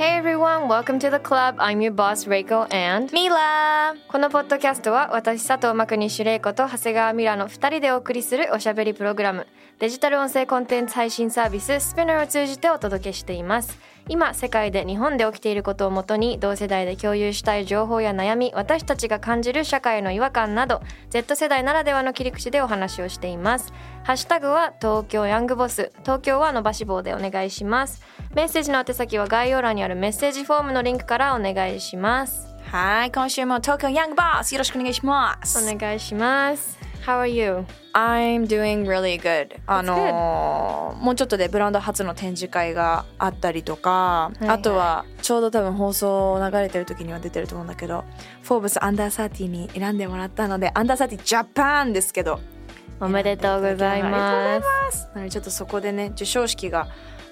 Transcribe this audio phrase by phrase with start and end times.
[0.00, 1.56] Hey everyone, welcome to the club.
[1.58, 3.94] I'm your boss Reiko and Mila.
[4.08, 9.46] このポッドキャストは私佐藤真国主玲子と長谷川ミラの2人でお送りするおしゃべりプログラム
[9.80, 13.78] デジタル音声コンテンツ配信サービス Spinner を通じてお届けしています。
[14.10, 23.72] 今世界で日本で起きていることをもとに同世代で共有したい情報や悩み私たちが感じる社会の違和感など Z 世代ならではの切り口でお話をしています。
[24.04, 28.02] ハッシュタグは東京ヤングボス東京は伸ばし棒でお願いします。
[28.34, 32.54] メッセージの宛先は概要欄にあるメッセージフォームのリンクからお願いします。
[32.70, 35.72] はい、今週も東京ヤングボスよろしくお願いします。
[35.72, 37.64] お願いします How are you?
[37.92, 39.58] I'm doing really good.
[39.66, 44.56] あのーもうちょっとでブランド初の展示会があったりとか、いはい。
[44.56, 48.04] あとはちょうど多分放送流れてる時には出てると思うんだけど、
[48.42, 52.40] フォーブスアンダー30に選んでもらったので、アンダー30ジャパンですけど、
[53.00, 54.60] おめでとうございま
[54.92, 55.08] す。
[55.14, 56.88] なのでちょっとそこでね授賞式が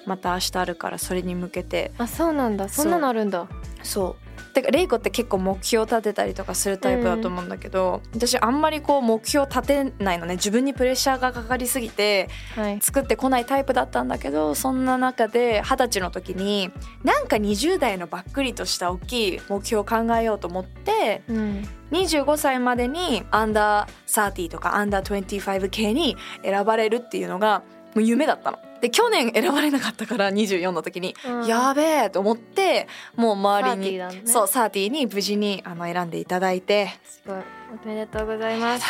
[0.07, 1.91] また明日あるからそれに向けて。
[1.99, 2.69] あそうなんだ。
[2.69, 3.47] そんなのあるんだ。
[3.83, 4.28] そう
[4.61, 10.35] てかレイコって結構目標立てたりとかするタイプだと思うんだけど、私あんまりこう目標立てないのね。
[10.35, 12.79] 自分にプレッシャーがかかりすぎてはい。
[12.81, 16.71] 作ってこないタイプだったんだけどそんな中で二十歳の時に
[17.03, 21.67] なんか20代のばっくりとした大きい目標を考えようと思ってうん。
[21.91, 27.63] 25歳までにアンダー30とかアンダー25系に選ばれるっていうのが
[27.95, 28.59] もう夢だったの。
[28.81, 31.47] で去年選ばれなかったから24の時に、うん。
[31.47, 34.21] やべえと思ってもう周りに、30だね。
[34.25, 36.89] そう30に無事にあの選んでいただいて。
[37.03, 37.37] すごい。
[37.83, 38.85] おめでとうございます。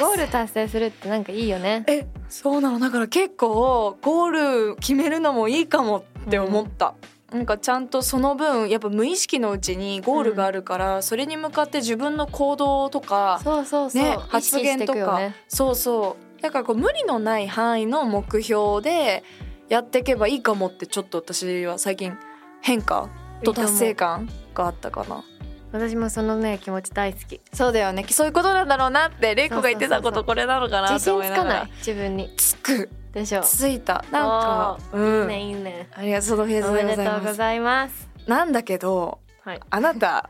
[0.00, 1.84] ゴール達成するってなんかいいよね。
[1.86, 2.78] えそうなの。
[2.78, 6.94] だから結構ゴール決めるのもいいかもって思った。
[7.32, 19.24] なんかちゃんとその分やっぱ無意識のうちにゴールがあるから、それに向かって自分の行動とかそうそうそう、発言とか、そうそうだからこう無理のない範囲の目標で
[19.70, 22.18] やっていけばいいかもってちょっと私は最近
[22.60, 23.08] 変化
[23.42, 25.24] と達成感があったかな。
[25.72, 27.40] 私もそのね気持ち大好き。
[27.54, 28.04] そうだよね。
[28.10, 31.60] そういうことなんだろうなってレイコが言ってたことこれなのかなって自信つか思いながら。
[31.62, 31.72] ない。
[31.78, 32.30] 自分に。
[32.36, 32.90] つく。
[33.14, 33.40] でしょ。
[33.40, 34.04] ついた。
[34.12, 35.28] なんかおうん。
[35.28, 35.88] ねいいね。
[35.94, 38.08] ありがとうございおめでますとうございます。
[38.26, 39.60] なんだけどはい。
[39.70, 40.28] あなた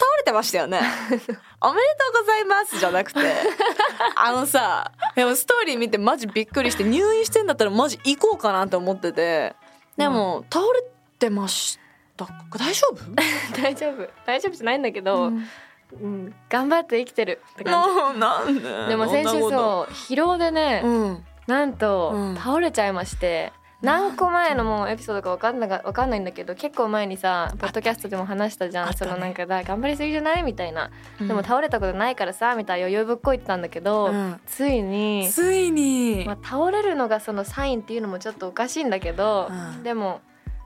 [0.00, 0.80] 倒れてましたよね。
[1.60, 3.20] おめでとうございますじゃなくて。
[4.16, 9.54] あのさでもストーリー見てマジびっくりして入院してんだったらマジ行こうかなって思ってて。
[9.96, 10.84] でも、倒れ
[11.18, 11.78] てまし
[12.16, 12.26] た。
[12.56, 13.02] 大丈夫？
[13.60, 14.08] 大丈夫。
[14.24, 15.48] 大丈夫じゃないんだけど、うん。
[16.00, 18.60] うん頑張って生きてるって感ななんで？
[18.60, 21.24] じでも先週そう疲労でね、うん。
[21.46, 22.36] なんと、うん。
[22.36, 28.94] 倒れちゃいまして何個前のもうエピソードか分かんなか分かんないんだけど結構前にさポッドキャストでも話したじゃん、ね。
[28.96, 30.90] そのなんかだ頑張りすぎじゃないみたいな、
[31.20, 31.28] うん。
[31.28, 34.40] でも倒れたことないからさみたいな余裕ぶっこいてたんだけど、うん。
[34.46, 39.82] ついに、ついに、まあ、倒れるのがそのサインっていうのもちょっとおかしいんだけど、うん。
[39.84, 40.22] でも、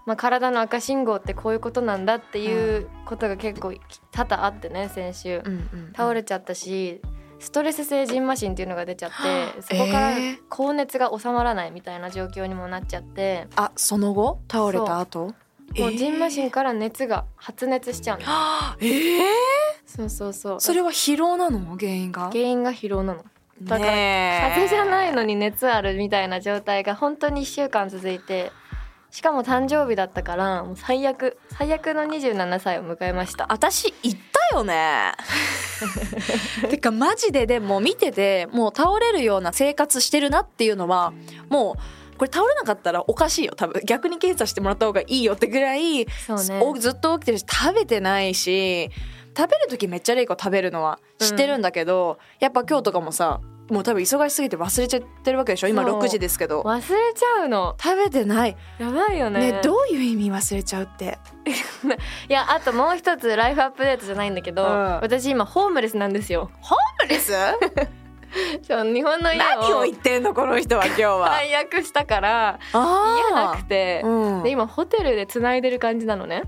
[0.06, 3.74] まあ、体の赤信号ってこういうことなんだっていうことが結構
[4.10, 5.42] 多々あってね先週。
[5.44, 5.92] うんうん。
[5.94, 7.02] 倒れちゃったし
[7.42, 10.38] ストレス性ジンマシンっていうのが出ちゃってそこからえー。
[10.48, 14.40] 高熱が収まらないみたいな状況にもなっちゃって、あその後？
[14.50, 15.34] 倒れた後？
[15.76, 18.24] もうジンマシンから熱が発熱しちゃうの、
[18.78, 19.24] えー、え
[19.86, 20.60] そうそうそう。
[20.60, 21.76] それは疲労なの？
[21.76, 22.30] 原因が？
[22.30, 23.24] 原因が疲労なの。
[23.62, 23.92] だから
[24.50, 28.50] 風邪じゃないのに熱あるみたいな状態が本当に1週間続いて
[29.12, 33.46] しかも誕生日だったからもう最悪最悪の27歳を迎えました。
[33.52, 34.16] 私言っ
[34.50, 35.12] たよね。
[36.70, 41.12] てかマジででも見ててもう倒れるような生活してるなっていうのは
[41.50, 41.76] も
[42.14, 43.52] うこれ倒れなかったらおかしいよ。
[43.54, 46.06] 多分逆に検査してもらった方がいいよってぐらい、ね。
[46.62, 48.90] おずっと起きてるし食べてないし
[49.36, 53.42] 食べる時めっちゃレイコ食べるのは知ってるんだけど、やっぱ今日とかもさ
[53.72, 55.68] もう多分忙しすぎて忘れちゃってるわけでしょ？
[55.68, 56.00] 今そう。
[56.00, 56.62] 6時ですけど。
[56.62, 56.82] 忘れ
[57.14, 57.74] ちゃうの。
[57.82, 58.56] 食べてない。
[58.78, 59.52] やばいよね。
[59.52, 61.18] ねどういう意味忘れちゃうって？
[62.28, 64.70] いやあともう一つライフアップデートじゃないんだけど、うん。
[65.00, 66.50] 私今ホームレスなんですよ。
[66.60, 67.32] ホームレス？
[68.66, 71.28] そう日本の家何をを言ってんのこの人は今日は。
[71.30, 74.42] 解約したからあ家なくて、うん。
[74.42, 76.42] で今ホテルで繋いでる感じなのね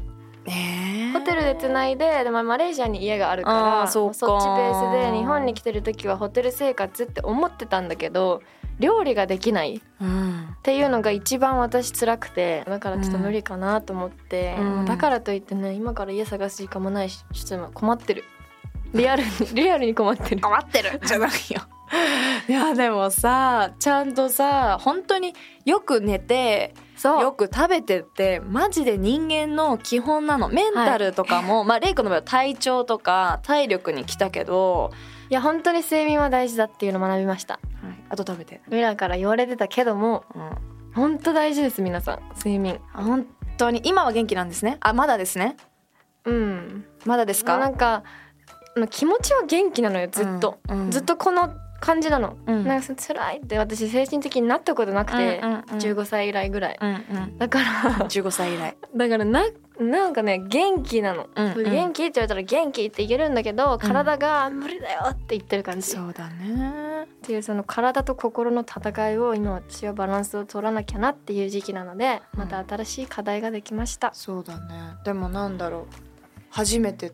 [1.13, 4.15] ホテルで繋いでで、まあ、マレーシアに家があるからそうか。
[4.15, 8.43] そっちベースで日本に来てる時はホテル生活って思ってたんだけど
[8.79, 10.49] 料理ができないうん。
[10.59, 14.85] っていうのが一番私辛くてだからちょっと無理かなと思って、うん。
[14.85, 18.25] だからといってね今から家探す時間もないしちょっと今困ってる。
[18.93, 20.41] リアルに リアルに困ってる。
[20.41, 21.01] 困ってる。
[21.05, 21.63] じゃないよ。
[22.49, 27.23] いやでもさちゃんとさ本当によく寝てそう。
[27.23, 30.49] よく食べてってマジで人間の基本なの。
[30.49, 34.93] メンタルとかも、まあレイコの場合は体調とか体力に来たけど、
[35.31, 37.61] いや本当に睡眠は大事だっていうのを学びました。
[38.09, 40.51] あと食べて、ミラから言われてたけどもうん、
[40.95, 42.21] 本当大事です皆さん。
[42.37, 42.81] 睡眠。
[42.93, 43.27] 本
[43.57, 43.81] 当に。
[43.85, 44.77] 今は元気なんですね。
[44.81, 45.57] あまだですね。
[46.25, 46.85] うん。
[47.05, 47.59] まだですか？
[47.59, 48.03] なんか
[48.91, 50.91] 気持ちは元気なのよずっと、うんうん。
[50.91, 51.55] ずっとこの
[51.85, 52.65] 感じなの、うん。
[52.65, 55.63] なんか辛いって私精神的になったことなくて、うんうんうん。
[55.65, 56.79] 15歳以来ぐらい。
[56.81, 56.97] うんう
[57.27, 57.39] ん。
[57.39, 57.65] だから
[58.09, 58.75] 15歳以来。
[58.97, 59.45] だからな
[59.79, 61.71] なんかね元気なの、うんうん。
[61.71, 67.07] 元気って言われたら元気って言えるんだけど体が無理だよって言ってる感じ、っそうだね。
[67.21, 72.41] ていうその体と心の戦いを今私はバランスを取らなきゃなっていう時期なのでうん。
[72.41, 74.95] また新しい課題ができました、そうだね。
[75.05, 76.15] でもなんだろう。
[76.49, 77.13] 初めて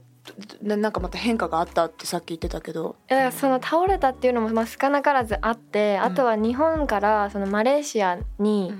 [0.62, 2.96] ななんかまた変化があったってさっき言ってたけど。
[3.32, 8.72] その倒れたっていうのもまあ少なからずあって、あとは日本からそのマレーシアに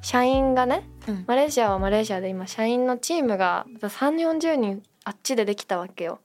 [0.00, 1.24] 社員がね、うん。
[1.26, 6.20] マレーシアはマレーシアで今社員のチームが3 4 0人あっちでできたわけよ。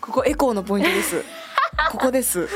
[0.00, 1.24] ここエコーのポイントです。
[1.90, 2.48] ここです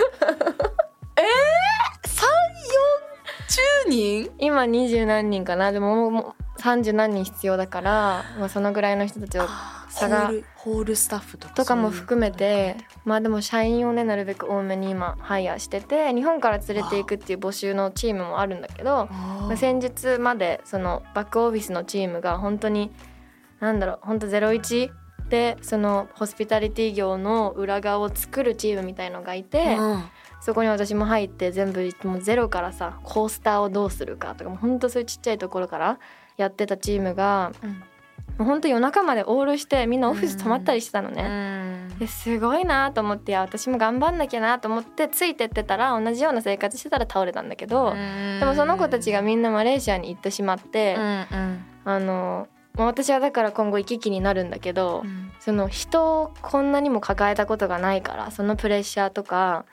[3.88, 4.30] 人？
[4.38, 5.72] 今二十何人かな。
[5.72, 9.46] でももうもう30何人必要だから、まあ、そのぐらいの人たちを
[9.88, 22.90] 差がホールホールスタッフとかとかも含めてまあでも社員をねなるべく多めに今ハイヤーしてて日本から連れていくっていう募集のチームもあるんだけど、まあ先日までそのバックオフィスのチームが本当に
[23.60, 24.90] なんだろう本当ゼロ一
[25.28, 30.04] でそのホスピタリティ業の裏側を作るチームみたいのがいて、うん
[30.46, 35.98] そこに私も入って全部もうゼロからさコースターをどうするかとかもうほんとそういうちっちゃいところから
[36.36, 37.70] やってたチームがうん。
[38.38, 41.88] もうほんと夜中までオールしてみんなオフィス泊まったりしてたのね。
[41.98, 47.94] ですごいなと思っていや私も頑張んなきゃなと思ってついてってたら同じような生活してたら倒れたんだけど、
[48.38, 51.64] でもその子たちがみんなマレーシアに行ってしまって、うんうん。
[51.84, 55.32] あのまあ私はだから今後行き来になるんだけど、うん。
[55.40, 59.64] その人をこんなにも抱えたことがないからそのプレッシャーとか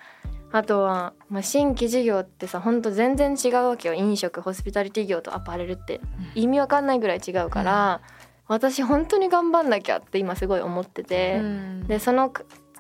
[0.54, 3.96] あとは、まあ、新規事業ってさほんと全然違うわけよ。
[3.96, 6.00] 飲食ホスピタリティ業とアパレルって。
[6.36, 8.02] 意味わかんないぐらい違うから、
[8.48, 11.88] 私本当に頑張んなきゃって今すごい思ってて、うん。
[11.88, 12.32] でその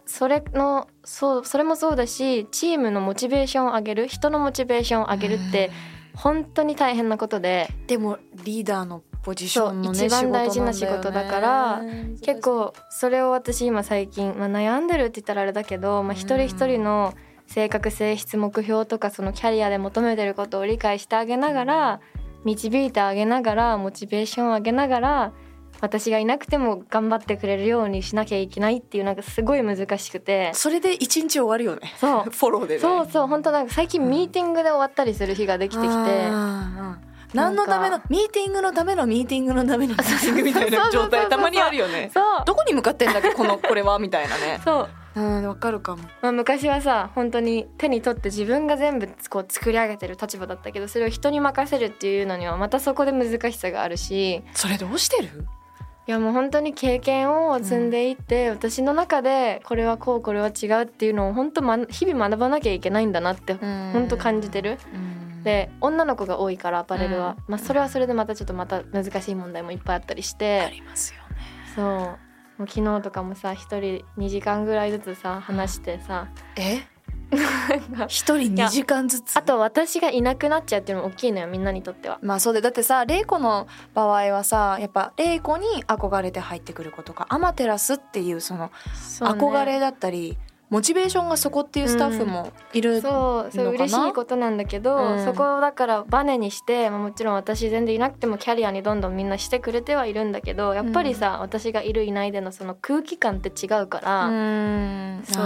[0.06, 5.72] それのそうそれもそうだしチームのモチベーションを上げる人のモチベーションを上げるって
[6.14, 7.70] 本当に大変なことで。
[7.88, 11.25] でもリーダーのポジションのね一番大事な仕事んだよね。
[11.25, 11.81] 仕事だから。
[12.22, 17.16] 結構それを私今最近、まあ、悩んでるって言ったらあれだけど、まあ、一人一人の
[17.48, 22.00] 性格性質目標とかそのキャリアで求めてることを理解してあげながら
[22.45, 25.34] 導いてあげながらモチベーションを上げながら
[25.81, 30.51] 私がいなくても頑張ってくれるようにしなきゃいけないっていうなんかすごい難しくて。
[30.54, 31.94] それで一日終わるよね。
[31.98, 32.24] そう。
[32.31, 32.80] フォローでね。
[32.80, 33.28] そうそう。
[33.28, 36.30] 本当なんか最近ミーティングで終わったりする日ができてきて。
[37.34, 42.12] 何のためのミーティングのためのミーティングのためのミーティングみたいな状態たまにあるよね。
[42.13, 42.24] そう。
[42.46, 44.00] どこに向かってんだっけこのこれは？
[44.00, 44.62] みたいなね。
[44.63, 46.04] そううんわかるかも。
[46.21, 54.44] まあ、昔はさ本当に手に取って自分が全部こう作り上げてる立場だったけどそれを人に任せるっていうのにはまたそこで難しさがあるし。
[54.54, 55.48] それどうしてる？
[56.05, 64.77] いやもう本当に経験を積んでいって、私の中でこれはこうこれは違うっていうのを本当、ま、日々学ばなきゃいけないんだなって本当感じてる。
[65.46, 71.38] で女の子が多いからアパレルは、まあ、それはそれでまたちょっとまた難しい問題もいっぱいあったりしあてりますよね。
[71.75, 72.20] そう
[72.57, 76.27] もう昨日とかもさ一人2時間ぐらいずつさ話してさ。
[76.55, 76.81] え？
[78.07, 79.36] 一人2時間ずつ？
[79.38, 82.19] あと私がいなくなっちゃうっていうのも大きいのよみんなにとっては。
[82.22, 88.69] まあそうでだってさ玲子の場合はさやっぱ玲子に憧れて入ってくる子とかアマテラスっていうその
[89.19, 90.38] 憧れだったり、
[90.74, 95.24] モチベーションがそこっていうスタッフもいる、そうそうのかな嬉しいことなんだけど、うん。
[95.24, 105.24] そこをだからバネにしてまあもちろん私全然いなくてもキャリアにどんどんみんなしてくれてはいるんだけどやっぱりさ、私がいるいないでのその空気感って違うから、ん。
[105.25, 105.44] そう。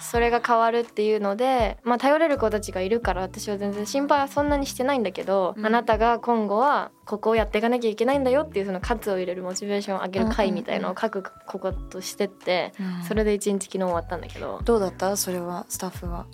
[0.00, 5.66] それが変わるっていうので、まあ、頼れる子たちがいるから私は全然心配はそんなにしてないんだけど、うん。
[5.66, 13.04] あなたが今後はここをやっていかなきゃいけないんだよっていうその喝を入れるモチベーションを上げる会みたいのを書くこことしてって、うん。
[13.04, 14.55] それで一日昨日終わったんだけど。
[14.64, 15.16] どうだった？
[15.16, 16.26] それはスタッフは。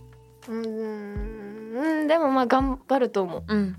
[0.48, 2.06] うーんうん。
[2.08, 3.44] でもまあ頑張ると思う。
[3.46, 3.76] うん。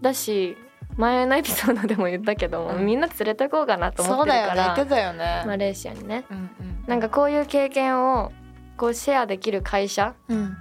[0.00, 0.56] だし
[0.96, 2.86] 前のエピソードでも言ったけども、うん。
[2.86, 4.84] みんな連れてこうかなと思そうってるから。
[4.84, 5.18] だよね。
[5.18, 6.24] ね、マレーシアにね。
[6.30, 6.84] うんうん。
[6.86, 8.32] なんかこういう経験を
[8.76, 10.56] こうシェアできる会社うん。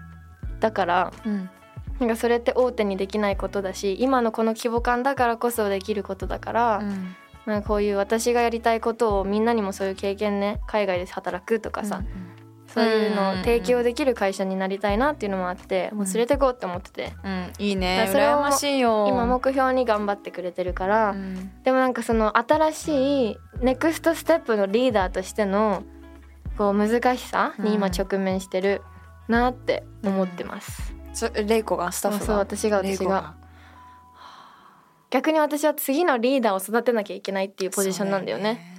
[0.59, 1.49] だからうん。
[1.99, 7.15] なんかそれって大手にできないことだし今のこの規模感だからこそできることだから、うん。
[7.45, 12.01] なんかこういう私がやりたいことをみんなにもそういう経験ね海外で働くとかさ、
[12.73, 17.53] そういうのを提供できる会社になりたいなっていうのもあって、もう連れてこうって思ってて、うん。
[17.59, 18.09] いいね。
[18.11, 19.05] それを羨ましいよ。
[19.07, 21.63] 今目標に頑張ってくれてるから、うん。
[21.63, 25.83] でもなんかその新しいネクストステップのリーダーとしての
[26.57, 28.81] こう難しさに今直面してる
[29.27, 30.95] なって思ってます。
[31.13, 32.25] そレイコがスタッフが？
[32.25, 33.35] そう私が私が。
[35.11, 38.72] 逆に私は次のリーダーを育てなきゃいけないっていうポジションなんだよね。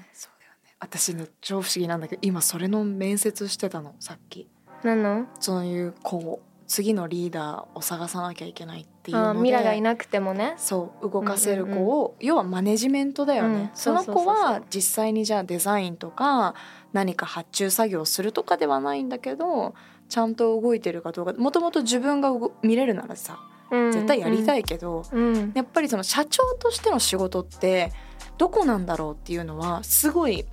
[0.81, 4.49] 私ね超不思議なんだけど今それの面接してたのさっき
[4.83, 5.27] なの？
[5.41, 10.55] そういうこう次のリーダーを探さなきゃいけないっていうのでミラがいなくてもね。
[10.57, 16.55] そう動かせる子を、要はマネジメントだよね、うんその子は実際にじゃあデザインとか
[16.93, 19.75] 何か発注作業をするとかではないんだけど
[20.09, 23.39] ちゃんと動いてるかどうかもともと自分が動見れるならさ
[23.71, 24.61] 絶対やりたい。
[24.61, 25.53] いけど、うん。
[25.55, 27.93] やっぱりその社長としての仕事って
[28.39, 30.45] どこなんだろうっていうのはすごい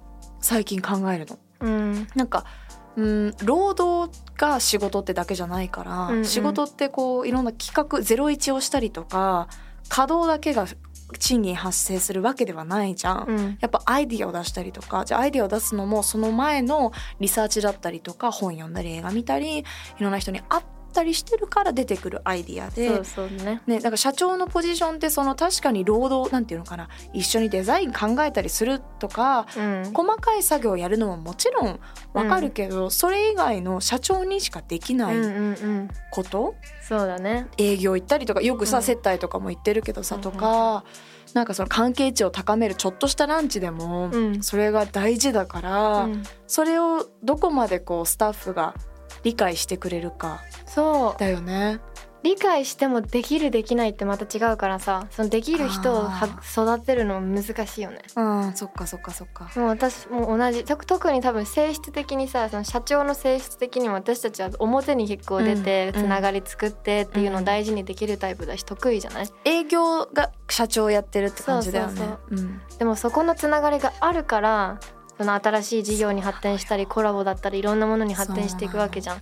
[0.42, 1.40] 最近考えるの。
[1.62, 2.08] うん。
[2.16, 2.46] なんか
[2.98, 9.48] うん労働が仕事ってだけじゃないから、うんうん仕事ってこういろんな企画ゼロ一をしたりとか
[9.88, 10.68] 稼働だけが
[11.20, 13.26] 賃金発生するわけではないじゃん。
[13.28, 13.58] うん。
[13.60, 19.64] やっぱアイディアを出したりとかじゃあアイディアを出すのもその前のリサーチだったりとか本読んだり映画見たりい
[20.00, 23.62] ろんな人に会ったりしてるから出てくるアイディアでそうそうね。
[23.66, 29.92] ね、だから社長のポジションってその確かに労働なんていうのかな一緒にデザイン考えたりするとかうん。
[29.94, 31.80] 細かい作業をやるのももちろん
[32.14, 35.52] わかるけど、それ以外の社長にしかできないうんうんう
[35.84, 35.90] ん。
[36.12, 37.48] こと、そうだね。
[37.58, 40.84] 営業行ったりとかよくさ、うん接待とかも行ってるけどさ、うんとか
[41.34, 48.76] なんかその関係値を高めるちょっとしたランチでも、うんそれが大事だから、うんそれをどこまでこうスタッフが
[49.24, 50.42] 理解してくれるか。
[50.66, 51.20] そう。
[51.20, 51.80] だよね。
[52.24, 55.08] 理解してもできるできないってまた違うからさ。
[55.10, 58.04] そのできる人をは育てるのも難しいよね。
[58.16, 59.50] うんそっかそっかそっか。
[59.56, 60.64] もう私も同じ。
[60.64, 69.30] 特特に多分性質的にさその社長の性質的にも私たちは表に結構出てうんつながり作ってっていうのを大事にできるタイプだし得意じゃない？
[69.46, 72.02] 営業が社長やってるって感じだよね。
[72.78, 74.80] でもそこのつながりがあるから
[75.18, 79.22] その新しい事業に発展したりコラボだったりいろんなものに発展していくわけじゃん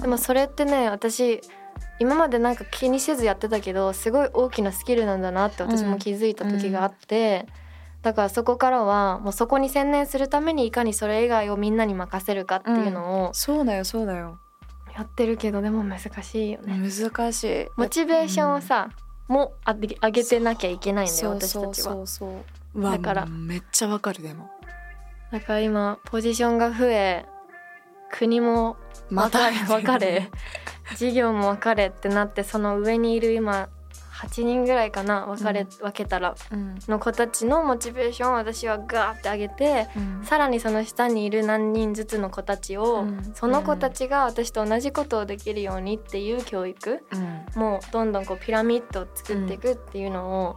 [0.00, 1.40] でもそれってね私
[1.98, 7.46] 今までなんか気にせずやってたけどすごい大きなスキルなんだなって私も気づいた時があって、
[8.02, 14.38] だからそこからはもうそこに専念するためにいかにそれ以外をみんなに任せるかっていうのをそうだよそうだよ。
[14.94, 16.78] やってるけどでも難しいよね。
[16.78, 17.68] 難しい。
[17.76, 18.90] モチベーションをさ、
[19.28, 22.80] もあ上げてなきゃいけないんだよ私たちはそうそう。
[22.80, 24.50] うわだからもうめっちゃわかるでも。
[25.32, 27.26] だから今ポジションが増え
[28.10, 28.76] 国も
[29.10, 30.30] 分かれ分かれ
[30.96, 33.68] 事業も分かれってなってその上にいる今
[34.16, 35.68] 8人ぐらいかな分かれ、うん。
[35.68, 36.76] 分けたらうん。
[36.88, 40.24] の子たちのモチベーションを私はガーって上げてうん。
[40.24, 43.32] さらにその下にいる何人ずつの子たちを、うん。
[43.34, 47.60] その子たちが私と同じことをできるようにっていう教育うん。
[47.60, 50.56] もうどんどんこうピラミッドを作っていくっていうのを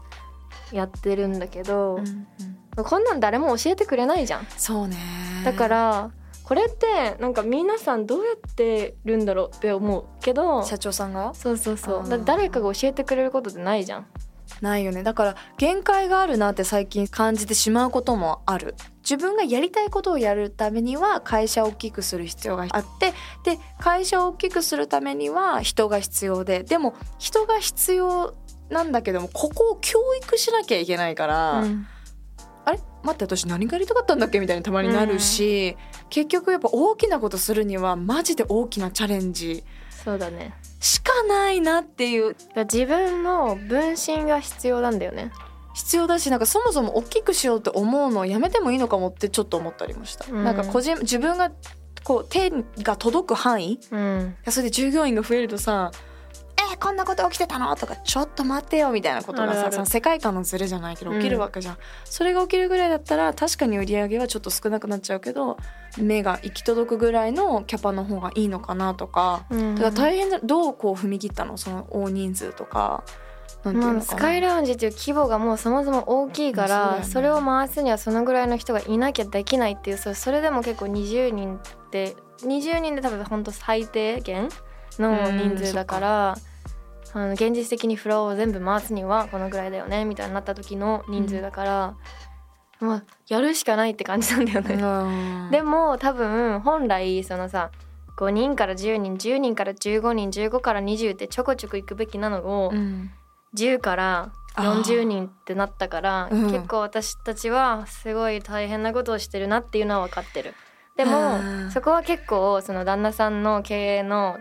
[0.72, 2.00] やってるんだけど、
[2.84, 4.48] こんなん誰も教えてくれないじゃん。
[4.58, 4.98] そうね。
[5.44, 6.12] だから
[6.44, 11.34] これってなんか皆さんどうやってるんだろうって思うけど社長さんが？
[11.36, 14.08] そうそうそうだ誰かが教えてくれることってないじゃん。
[14.62, 28.34] ないよねだから限界があるなって最近感じてしまうこともある自分がやりたいことをやるためには会社を大きくする必要があってで会社を大きくするためには人が必要ででも人が必要
[28.70, 31.88] なんだけどもここを教育しなきゃいけないから、うん
[33.04, 35.78] 待って私何がやりたかったんだっけみたいにたまになるし、
[36.10, 39.64] 結局やっぱ大きなことするにはマジで大きなチャレンジ
[40.04, 40.54] そうだね。
[40.80, 42.36] しかないなっていう。
[42.56, 45.32] 自分の分身が必要なんだよね。
[45.74, 50.44] 必要だしなんかそもそも大きくしようって思うのをやめてもいいのかもってちょっと思ったりもした、うん。
[50.44, 51.52] なんか個人自分が
[52.04, 52.52] こう手
[52.82, 54.36] が届く範囲うん。
[54.50, 55.92] それで従業員が増えるとさ
[56.72, 65.58] 「えーこんなこと起きてたの?」とか「ちょっと待ってよ」みたいなことがさその世界観のズレじゃないけど起きるわけじゃん、それが起きるぐらいだったら確かに売り上げはちょっと少なくなっちゃうけど
[65.98, 69.46] 目が行き届くぐらいのキャパの方がいいのかなとか。
[69.50, 69.76] うん。
[69.76, 71.58] だから大変だどうこう踏み切ったの？
[71.58, 73.04] その大人数とか。
[73.64, 77.04] まあ、スカイラウンジっていう規模がもうそもそも大きいからね。
[77.04, 84.48] それを回すにはそのぐらいの人がいなきゃできないっていうそそれでも結構20人って20人で多分本当最低限
[84.98, 86.38] の人数だから
[87.14, 91.96] あの現実的にフロアを全部回すにはこのぐらいだよねみたいになった時の人数だから、
[92.80, 95.50] もうやるしかないって感じなんだよね、うん。
[95.52, 97.72] でも多分本来そのさ
[98.18, 103.12] 5人から10人10人から15人15から20ってちょこちょこ行くべきなのを、うん。
[103.56, 110.54] 10から40人ってなったから、結構私たちはすごい大変なことをしてるなっていうのは分かってる。
[110.98, 111.72] でも、うん。
[111.72, 114.38] そこは結構その旦那さんの経営の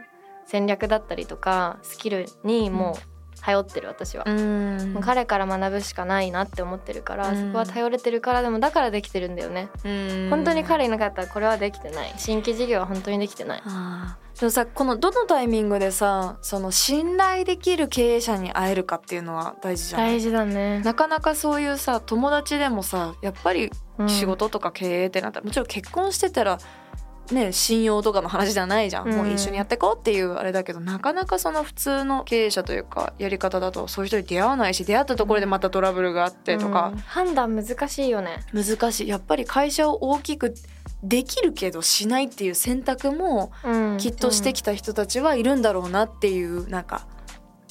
[0.50, 4.92] 戦略だったりとかスキルにもう頼ってる私は、うん。
[4.94, 7.46] もう彼から学ぶしかないなって思ってるから、うん。
[7.46, 10.26] そこは頼れてるからでもだからできてるんだよね、うん。
[10.30, 12.12] 本当に彼いなかったらこれはできてない。
[12.16, 13.62] 新規事業は本当にできてない。
[14.40, 20.14] でもさこのどのタイミングでさその信頼できる経営者に会えるかっていうのは大事じゃない？
[20.14, 20.80] 大事だね。
[20.80, 26.58] なかなかそういうさ友達でもさやっぱりうん仕事とか経営ってなったら、もちろん結婚してたら
[27.32, 29.16] ね信用とかの話じゃないじゃん、うん。
[29.16, 36.92] もう一緒にやってこうっていうあれだけどなかなかその普通の経営者というかやり方だとそういう人に出会わないし出会ったところでまたトラブルがあってとか。
[36.94, 38.40] うん、判断難しいよね。
[38.52, 39.08] 難しい。
[39.08, 40.54] やっぱり会社を大きく
[41.02, 43.52] できるけどしないっていう選択も
[43.98, 47.06] きっとしてきた人たちはいるんだろうなっていうなんか、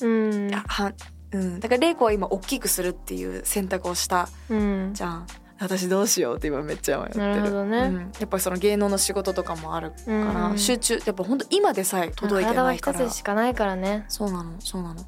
[0.02, 0.52] うん。
[0.52, 0.94] は
[1.34, 4.92] うん、だから玲子は今大きくするっていう選択をしたうん。
[4.94, 5.28] じゃん
[5.60, 7.20] 私どうしようって今めっちゃ迷ってる。
[7.20, 7.78] なるほどね。
[7.80, 13.06] うん、やっぱりその芸能の仕事とかもあるから、うん集中やっぱ本当今でさえ届いて体はないから。
[13.06, 14.06] 一つしかないからね。
[14.08, 15.06] そうなのそうなの。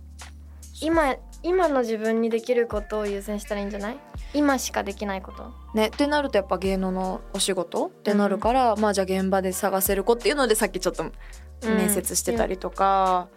[0.81, 3.97] 今今の自分にできることを優先したらいいんじゃない？
[4.33, 5.51] 今しかできないこと？
[5.73, 11.05] ねってなるとやっぱ芸能のお仕事ってなるから、まあじゃあ現場で探せる子っていうのでさっきちょっと
[11.65, 13.27] 面接してたりとか、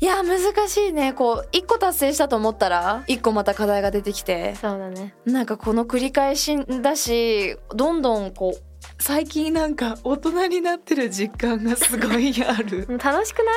[0.00, 1.12] いや難しいね。
[1.14, 4.54] こう一個達成したと思ったら一個また課題が出てきて。
[4.56, 5.14] そうだね。
[5.24, 8.62] なんかこの繰り返しだしどんどんこう
[9.02, 12.84] 最近なんか大人になってる実感がすごいある。
[12.88, 13.52] う ん楽しくな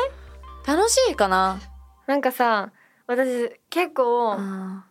[0.74, 0.78] い？
[0.78, 1.60] 楽しいかな。
[2.08, 2.72] なんかさ
[3.06, 4.86] 私結構あ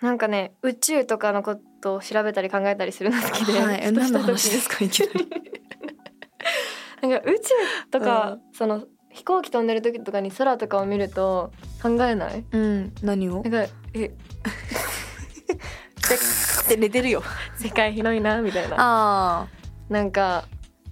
[0.00, 3.92] なんかね宇宙とかのことを調べたり考えたりするの好きで、ーはい。
[3.92, 5.28] 何の話ですかいきなり。
[7.02, 7.48] なんか宇宙
[7.90, 11.52] とか、その飛行機飛んでる時とかに空とかを見ると
[11.82, 12.44] 考えない？
[12.50, 12.92] うん。
[13.02, 13.42] 何を？
[13.42, 14.06] なんかえ？
[16.64, 17.22] って寝てるよ。
[17.56, 18.76] 世界広いなみたいな。
[18.78, 19.46] あ
[19.88, 20.44] なんか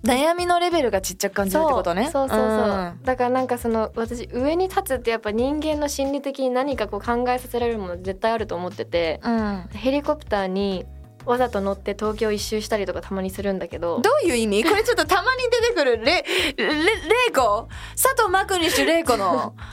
[0.04, 2.08] 悩みのレベルがちっちゃく感じるってことね。
[2.10, 2.48] そうそうそう。
[2.48, 3.02] そう、ん。
[3.02, 9.68] だからなんかその私上に立つってやっぱ人間の心理的に何かこう考えさせられるもの絶対あると思っててうん。
[9.72, 10.86] ヘリコプターに
[11.26, 14.00] わざと乗って東京一周したりとかたまにするんだけど。
[14.00, 14.64] どういう意味？
[14.64, 16.24] これちょっとたまに出てくるレ
[16.56, 16.82] レレ
[17.28, 17.68] イコ？
[18.00, 19.54] 佐藤マクニッシュレイコの。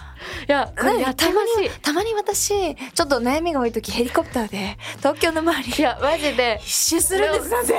[0.50, 5.74] いやこれやってほしいたまに私ちょっと悩みが多い時ヘリコプターで東京の周り。
[5.78, 6.60] いやマジで。
[6.64, 7.74] 一周するんですなんて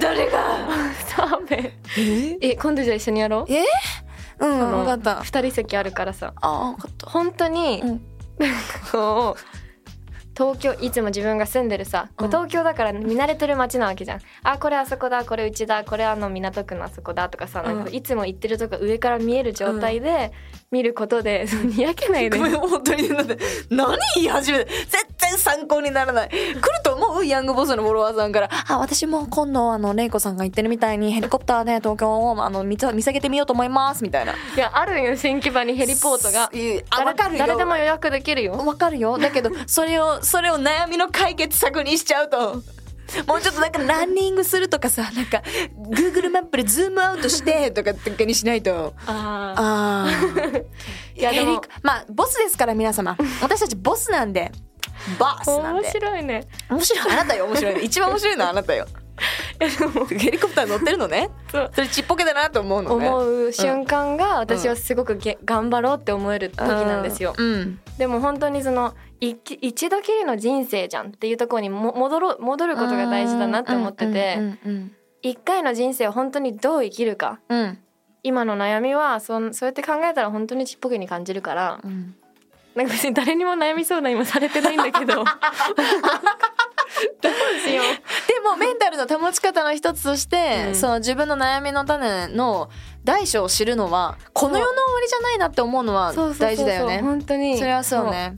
[0.00, 0.68] 誰が？
[1.16, 1.78] ダメ。
[1.96, 2.38] え？
[2.40, 3.52] え今度じゃあ一緒にやろう？
[3.52, 3.64] え？
[4.40, 5.22] うん分かった。
[5.22, 6.32] 二人席あるからさ。
[6.40, 7.08] あ分かった。
[7.08, 8.00] 本当に、うん。
[8.90, 9.59] こう
[10.40, 14.20] 東京いつも自分が住んでるさ、こううん東京だから見慣れてる街なわけじゃん。
[14.42, 20.32] あこれあそこだこれうちだこれあの港区のあそこだとかさ、なんかうんいつも行ってるとこ上から見える状態で
[20.70, 23.10] 見ることで、 そのにやけないでごめん本当に
[23.68, 26.30] 何言い始めて絶対参考にならない
[27.24, 34.32] ヤングボスのフォロワーさんから「あ私も今度あのレイコさんが言ってるみたいにヘリコプターで東京をあの見つ見下げてみようと思います」みたいな。
[34.32, 36.44] いやあるんよ新木場にヘリポートが。
[36.44, 37.38] あ誰分かるよ。
[37.38, 38.52] 誰でも予約できるよ。
[38.52, 39.18] わかるよ。
[39.18, 42.62] だけどそれをそれを悩みの解決策にしちゃうと。
[43.26, 45.42] もうちょっとなんかランニングするとかさなんか
[45.76, 48.94] Google マップでズームアウトしてとかってかにしないと。
[49.04, 50.64] ああー。
[51.18, 53.16] いやでもまあボスですから皆様。
[53.42, 54.52] 私たちボスなんで
[55.18, 56.48] ボスなん面で白いね。
[56.68, 57.12] 面白い。
[57.12, 57.74] あなたよ面白い。
[57.74, 58.86] の 一番面白いのはあなたよ。
[60.08, 61.30] ヘリコプター乗ってるのね。
[61.50, 61.70] そう。
[61.74, 63.08] それちっぽけだなと思うのね。
[63.08, 67.34] 思う瞬間が私はすごくげ、頑張ろうって思える時なんですよ。
[67.36, 67.80] うん。
[67.98, 74.36] でも本当にそのい一度きりの人生じゃんっていうところにも戻ろ戻ることが大事だなって思ってて。
[74.38, 77.40] うんうん一回の人生を本当にどう生きるか。
[77.50, 77.78] うんうん。
[78.22, 81.80] 今の悩みはそんそうやって考えたら本当にちっぽけに感じるから。
[81.84, 82.14] うん
[82.80, 85.24] なんか別に誰にも悩み相談今されてないんだけど。
[87.22, 87.32] どう
[87.64, 90.74] しよでもメンタルの保ち方の一つとして、うん。
[90.74, 92.70] その自分の悩みの種の
[93.04, 96.40] 大小を知るのはこの世の終わりじゃないなって思うのはうそうそうそう。
[96.40, 97.00] 大事だよね。
[97.02, 97.58] 本当に。
[97.58, 98.36] それはそうね。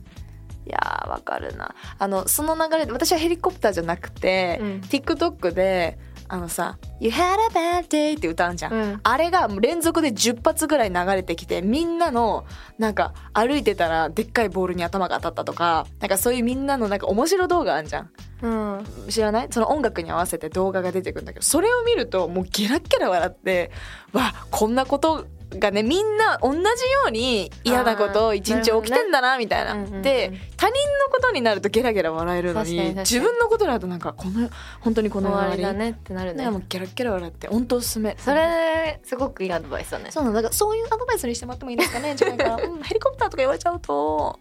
[0.65, 1.73] いやーわかるな。
[1.97, 4.81] あのその流れで私はヘリコプターじゃなくて、うん。
[4.81, 5.97] TikTok で
[6.33, 8.73] あのさ「You had a bad day」って歌うんじゃん。
[8.73, 12.43] うんあれが連続で10発ぐらい流れてきてみんなの
[12.79, 18.09] なんか歩いてたらでっかいボールに頭が当たったとかなんかそういうみんなのなんか面白動画あんじゃん。
[18.41, 19.47] うん知らない？
[19.51, 23.69] その音楽に合わせて動画が出てくるんだけどそれを見るともうゲラッゲラ笑って
[24.11, 25.27] わこんなこと
[25.59, 26.65] がねみんな同じよ
[27.07, 29.73] うに嫌なことを一日起きてんだなみたいな。
[29.73, 35.57] うんうんうんで他人のことになるとゲラゲラ笑えるのに自分のことになるとなんかこの本当にこの終わり。
[35.57, 36.45] りだねってなるね。
[36.45, 38.15] ねもうゲラゲラ笑って本当おすすめ。
[38.17, 40.09] それすごくいいアドバイスだね。
[40.11, 40.35] そうなの。
[40.35, 42.11] だからそういうアドバイスにしてもらってもいいですかね？
[42.19, 44.39] 違うから、うん、ヘリコプターとか言われちゃうと。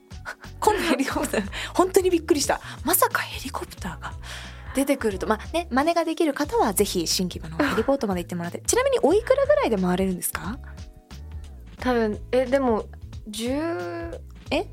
[0.60, 1.42] 今度ヘリコプター。
[1.74, 2.60] 本当にびっくりした。
[2.84, 4.12] まさかヘリコプターが
[4.76, 5.26] 出てくると。
[5.26, 8.60] まあね真似ができる方はぜひ新規場のヘリポートまで行ってもらって。
[8.64, 10.58] ちなみにおいくらぐらいで回れるんですか？
[11.82, 12.84] 多分えでも
[13.30, 14.66] 10え？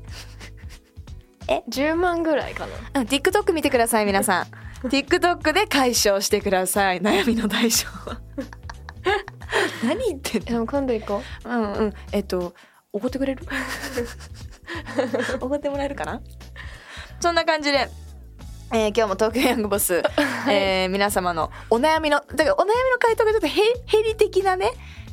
[1.48, 3.00] え？10万ぐらいかな。
[3.00, 4.46] うん TikTok 見てください皆さん。
[4.88, 7.00] TikTok で解消してください。
[7.00, 7.86] 悩みの代償。
[8.08, 8.20] は
[9.82, 10.46] 何言ってんの？
[10.48, 11.48] えでも今度行こう。
[11.52, 11.92] んうん。
[12.12, 12.54] えっと
[12.92, 13.44] おごってくれる？
[15.40, 16.20] おごってもらえるかな？
[17.20, 17.88] そんな感じで、
[18.72, 20.02] えー今日も東京ヤングボス、
[20.48, 23.50] えー皆様のお悩みのだからお悩みの回答がちょっとへ
[23.86, 24.70] ヘリ的なね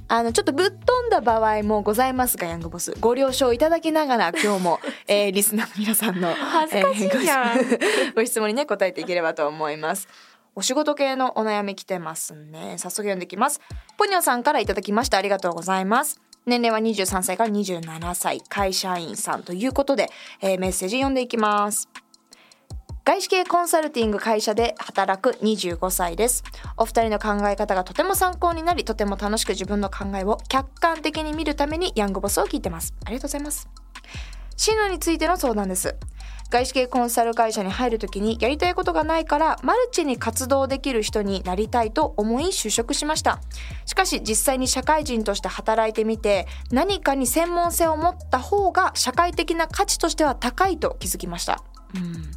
[0.10, 2.94] あのちょっとぶっ飛んだ場合もございますがヤングボス。
[3.00, 7.58] ご了承いただきながら今日も、 えーリスナーの皆さんの恥ずかしいじゃん。
[7.58, 10.08] えーご質 ご質問にね答えていければと思います。
[10.56, 12.78] お仕事系のお悩み来てますね。
[12.78, 13.62] 早速読んできます。
[13.98, 16.22] ポニョさんからいただきましたありがとうございます。
[16.46, 20.10] 年齢は23歳から27歳会社員さんということで、
[20.42, 21.90] えーメッセージ読んでいきます
[23.08, 26.44] 外資系コンサルティング会社で働く25歳です。
[26.76, 32.94] お二人の考え方がとても参考になりとても楽しく自分の考えを客観的に見るためにヤングボスを聞いてます。
[33.06, 33.70] ありがとうございます。
[34.58, 35.96] 進路についての相談です。
[36.50, 43.40] 外資系コンサル会社に入るときにやりたいことがないからマルチに活動できる人になりたいと思い就職しました。
[43.86, 51.64] しかし実際に社会人として働いてみて何かに専門性を持った方が社会的な価値としては高いと気づきました、
[51.96, 52.37] うん。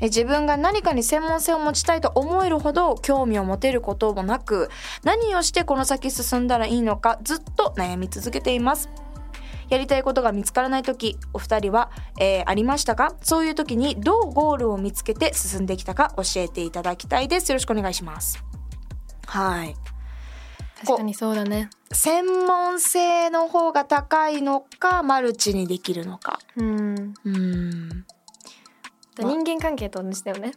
[0.00, 4.68] え自分が何かに専門性を持ちたいと思えるほど興味を持てることもなく
[5.04, 8.90] 何をしてこの先進んだらいいのかずっと悩み続けています。
[9.68, 13.14] やりたいことが見つからない時お二人は、えーありましたか？
[13.22, 17.50] そういう時にどうゴールを見つけて進んできたか教えていただきたいです。
[17.50, 18.44] よろしくお願いします。
[19.26, 19.74] はい。
[20.84, 21.70] 確かにそうだね。
[21.90, 26.38] 専門性の方が高いのかマルチにできるのか。
[26.54, 27.14] うん。
[27.24, 28.06] うん
[29.22, 30.52] 人間関係と同じだよね。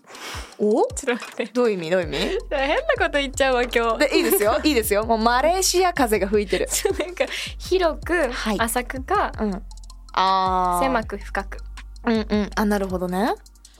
[0.57, 0.85] お？
[0.93, 1.45] ちょっと待って。
[1.47, 1.89] どういう意味？
[1.89, 2.17] どういう意味？
[2.49, 3.99] 変なこと言っちゃうわ今日。
[3.99, 4.59] でいいですよ。
[4.63, 5.05] いいですよ。
[5.05, 6.67] もうマレーシア風が吹いてる。
[6.99, 7.25] なんか
[7.57, 8.59] 広くはい。
[8.59, 9.63] 浅くかうん。
[10.13, 10.83] あー。
[10.83, 11.59] 狭く深く。
[12.05, 12.49] うんうん。
[12.55, 13.33] あなるほどね。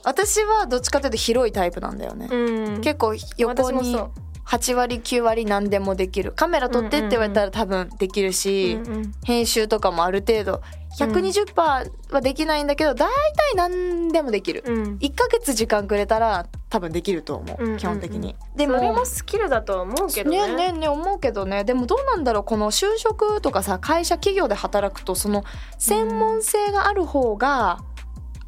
[0.06, 2.82] 私はどっちかというと広いタイプなんだよね、うん。
[2.82, 4.12] 結構横に私もそう
[4.50, 6.32] 8割9割何でもできる。
[6.32, 10.62] カメラ撮ってって言われたら多分できるし、うんうん編集とかもある程度。
[10.98, 14.98] 120%はできないんだけど、大体何でもできる、うん。
[15.00, 17.78] 1ヶ月時間くれたら多分できると思う、うんうんうん。
[17.78, 18.36] 基本的に。
[18.56, 20.48] ででももそれもスキルだとは思うけどね。
[20.48, 21.64] ねねね思うけどね。
[21.64, 22.44] でもどうなんだろう。
[22.44, 25.44] この就職とかさ会社企業で働くとその
[25.78, 27.84] 専門性がある方が、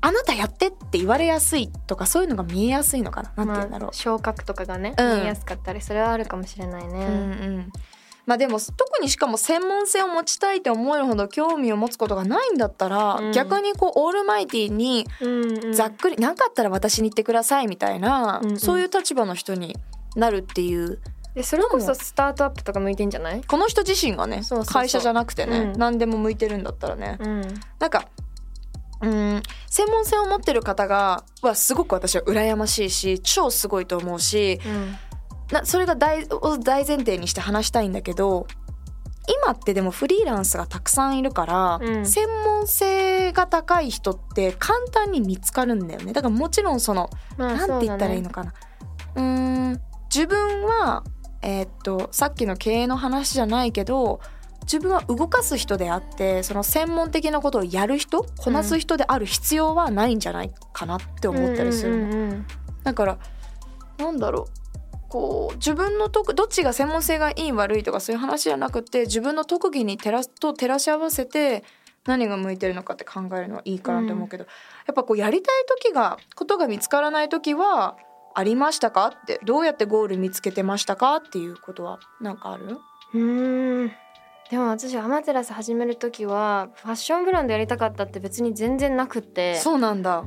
[0.02, 3.46] あなたやってって言われやすいとかそういうのが見えやすいのかな。
[3.46, 3.88] なんて言うんだろう。
[3.88, 5.16] まあ、昇格とかがね、うん。
[5.18, 7.16] 見えやすかったりそれはあるかもしれないね、うんう
[7.60, 7.72] ん。
[8.26, 13.32] まあでも特にしかも専門性を持ちたいって思えるほど興味を持つことがないんだったら、うん。
[13.32, 18.60] 逆にこうオールマイティーにうんうんざっくり、なかったら私に言ってくださいみたいな、うんうん。
[18.60, 19.76] そういう立場の人に
[20.16, 21.00] なるっていう。
[21.36, 23.42] でそれこそスタートアップとか向いてんじゃない？
[23.42, 25.80] この人自身がね会社じゃなくてね、うん。
[25.80, 27.42] 何でも向いてるんだったらね、うん。
[27.80, 28.10] なんか
[29.02, 34.96] うん専門性を持ってる方がはすごく私は羨ましいし超すごいと思うしうん。
[35.52, 38.48] なそれが大を大前提にして話したいんだけど
[39.46, 42.06] 今ってでもフリーランスがたくさんいるから、うん。
[42.06, 46.12] 専門性が高い人って簡単に見つかるんだよね。
[46.12, 48.54] だからもちろんそのまあなんて言ったらいいのかな。
[49.16, 49.24] う,、ー
[49.76, 49.82] ん
[50.14, 51.04] 自分は
[51.44, 54.20] えーっとさっきの経営の話じゃないけど
[54.64, 62.46] 自分は動かす人であってその専門的なことをやる人こなす人である必要はないんじゃないかなって思ったりするの、うんうんうん
[62.84, 63.18] だから
[63.98, 64.62] なんだろう。
[65.08, 71.66] こう自分の特どっちが専門性がいい悪いとかそういう話じゃなくて自分の特技に照らすと照らし合わせて
[72.06, 77.98] 何が向いてるのかって考えるのはいいかなって思うけど、やっぱこうやりたい時がことが見つからない時は
[78.34, 82.80] ありましたかってどうやってゴール見つけてましたかっていうことはなんかある？
[83.14, 83.92] うーん
[84.52, 90.26] でも私アマテラス始める時はファッションブランドやりたかったって別に全然なくってそうなんだ。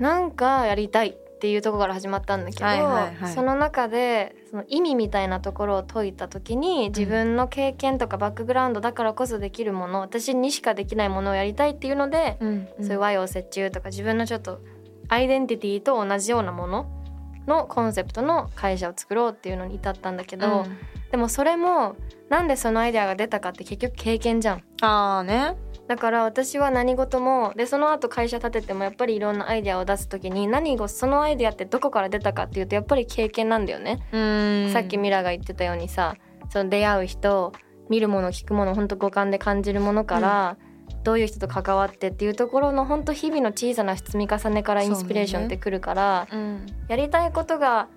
[0.00, 3.32] なんかやりたいっていうところから始まったんだけど、はいはいはい。
[3.32, 14.62] その中でその意味みたいなところを解いた時に自分の経験とかバックグラウンドだからこそできるもの私にしかできないものをやりたいっていうので、うん、そういう和洋折衷とか自分のちょっと
[15.06, 17.03] アイデンティティと同じようなもの
[17.46, 20.64] のコンセプトの会社を作ろうっていうのに至ったんだけど、
[21.10, 21.96] でもそれも
[22.28, 24.62] なんでそのアイデアが出たかって結局経験じゃん。
[24.82, 25.56] ああね。
[25.86, 34.72] だから私は何事もでその後会社立ててもやっぱりいろんなアイデアを出す時に何をそのアイデアってどこから出たかっていうとやっぱり経験なんだよね、うん。
[34.72, 36.16] さっきミラが言ってたようにさ
[36.48, 37.52] その出会う人
[37.90, 40.56] 見るもの聞くもの本当五感で感じるものから、
[41.04, 46.66] どういう人と関わってっていうところの本当日々の小さな積み重ねからインスピレーションってくるから、うん。
[46.88, 47.88] やりたいことが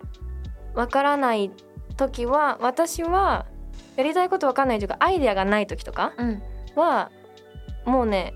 [0.76, 1.52] わからない
[1.96, 3.46] 時は私は
[3.96, 6.42] やりたいことわかんないというかアイデアがない時とかうん
[6.76, 7.10] は
[7.86, 8.36] もうね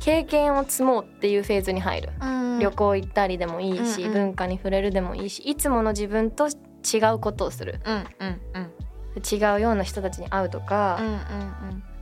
[0.00, 2.58] 経験を積もうっていうフェーズに入る、うん。
[2.58, 4.12] 旅行行ったりでもいいし、うんうん。
[4.14, 7.80] 文化に触れるでもいいしいつもの自分と違うことをする。
[7.84, 8.72] うんうんうん。
[9.20, 11.00] 違うような人たちに会うとうんか、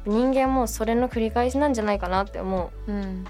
[0.07, 2.93] 人間もそれの繰り返しなんじゃないかなって思う。
[2.93, 3.03] うん。
[3.03, 3.25] うん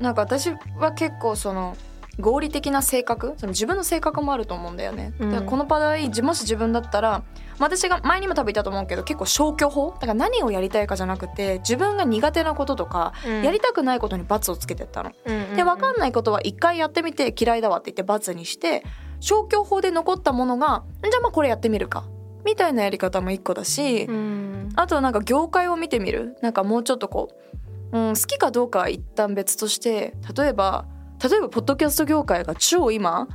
[0.00, 1.76] なんか私は結構その
[2.18, 5.30] 合理的な性格その自分の性格もあると思うんだよね、うん。
[5.30, 7.24] だからこの場合もし自分だったらまあ
[7.58, 9.90] 私が前にも多分言ったと思うけど結構消去法？
[9.90, 15.12] だから何をやりたいかじゃなくて自分が苦手なこととか、やりたくないことに罰をつけてったの。
[15.54, 18.84] で分かんないことは一回やってみて嫌いだわって言って罰にして
[19.20, 22.06] 消去法で残ったものがじゃあまあこれやってみるか
[22.44, 24.68] みたいなやり方も一個だし、うん。
[24.76, 26.36] あとはなんか業界を見てみる？
[26.42, 27.30] なんかもうちょっとこ
[27.92, 30.86] う、うん、好きかどうかは一旦別として例えば
[31.22, 33.28] 例えばポッドキャスト業界が超今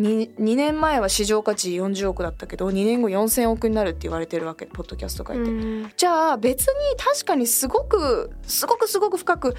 [0.00, 5.50] 2, 2年前は市場価値40億だったけど2年後4,000億になるって言われてるわけポッドキャスト界って。
[5.50, 5.92] うん。
[5.94, 9.56] じゃあ別に確かにすごくすごくすごく深く好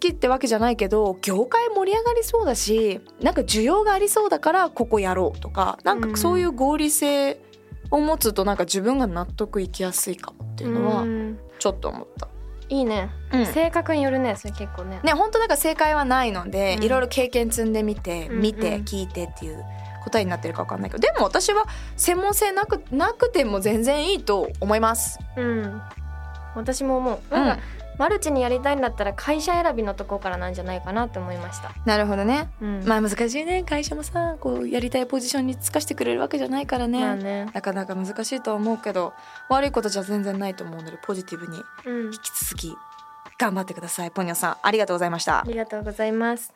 [0.00, 7.38] きってわけじゃないけど業界盛り上がりそうだしなんか需要がありそうだからここやろうとかなんかそういう合理性
[7.90, 11.38] を持つとなんか自分が納得いきやすいかもっていうのはうん。
[11.58, 12.28] ちょっと思った。
[12.68, 13.46] いいね、うん。
[13.46, 15.00] 性格によるねそれ結構ね。
[15.02, 16.84] ね本当なんか正解はないので、うん。
[16.84, 18.42] いろいろ経験積んでみて、うんうん。
[18.42, 19.64] 見て聞いてっていう
[20.04, 25.18] 答えになってるか分かんないけどでも私は専門性なくなくても全然いいと思います。
[25.36, 25.82] うん。
[26.54, 27.18] 私も思う。
[27.30, 27.56] うんなん。
[27.56, 27.62] か、
[27.98, 32.48] マルチにやりたいんだったら会社選びのとこからなんじゃないかなって思いました、なるほどね。
[32.60, 32.84] うん。
[32.86, 33.64] まあ難しいね。
[33.64, 37.50] 会社もさこうやりたいポジションにつかしてくれるわけじゃないからね,、まあね。
[37.52, 39.12] なかなか難しいとは思うけど
[39.48, 42.04] 悪いことじゃ全然ないと思うのでポジティブにうん。
[42.06, 42.76] 引き続き
[43.38, 44.56] 頑張ってくださいポニョさん。
[44.62, 45.40] ありがとうございました。
[45.40, 46.54] ありがとうございます。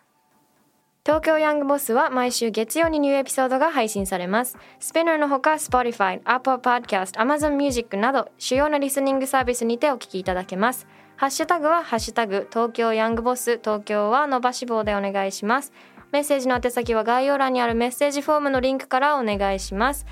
[1.05, 4.57] 東京ヤングボスは毎週月曜にニューエピソードが配信されます。
[4.79, 10.87] スピナーのほか Spotify、Apple Podcast、Amazon Music など主要なリスニングサービスにてお聞きいただけます。
[11.23, 15.73] ハッシュタグはハッシュタグ東京ヤングボス東京は伸ばし棒でお願いします。
[16.11, 20.05] メッセージの宛先は概要欄にあるメッセージフォームのリンクからお願いします。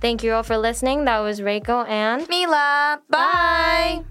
[0.00, 1.04] Thank you all for listening.
[1.04, 4.04] That was Reiko and ミラバイ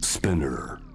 [0.00, 0.91] Spinner.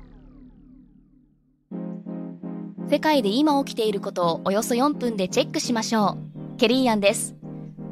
[2.90, 6.18] 世界で今起きていることをおよそ4分でチェックしましょ
[6.56, 6.58] う。
[6.58, 7.36] ケリーアンです。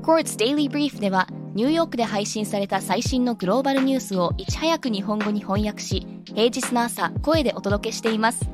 [0.01, 8.49] Quartz Daily Brief ではニューヨークで配信された最新のグローバルニュースをいち早く日本語に翻訳し、平日の朝声でお届けしています。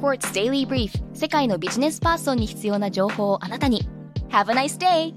[0.00, 3.88] Quartz Daily Brief 世界のビジネスパーソンに必要な情報をあなたに。
[4.30, 5.14] Have a nice day!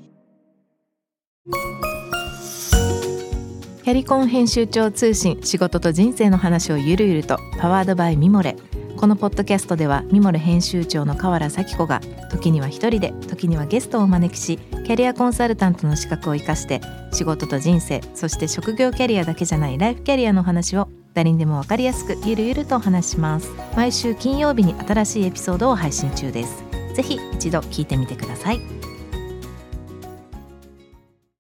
[3.84, 8.56] キャリコン編集長通信仕事と人生の話をゆるゆるとパワードバイミモレ
[9.04, 12.00] このポッドキャストではミモル編集長の河原咲子が
[12.32, 16.80] 時には一人で時にはゲストをお招きしキャリアコンサルタントの資格を生かして
[17.12, 26.64] 仕事と人生そして職業キャリアだけじゃないライフキャリアの話を誰にでも分かりやすくゆるゆるとお話しします毎週金曜日に新しいエピソードを配信中です。
[26.94, 28.83] ぜひ一度聞いてみてください。